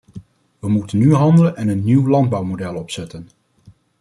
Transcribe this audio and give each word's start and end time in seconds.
We 0.59 0.69
moeten 0.69 0.97
nu 0.97 1.13
handelen 1.13 1.55
en 1.55 1.67
een 1.67 1.83
nieuw 1.83 2.07
landbouwmodel 2.07 2.75
opzetten. 2.75 3.29